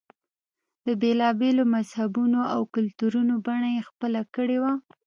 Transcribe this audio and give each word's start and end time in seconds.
د 0.85 0.87
بېلا 1.01 1.29
بېلو 1.39 1.63
مذهبونو 1.75 2.41
او 2.53 2.61
کلتورونو 2.75 3.33
بڼه 3.45 3.69
یې 3.75 3.81
خپله 3.89 4.21
کړې 4.35 4.57
وه. 4.63 4.73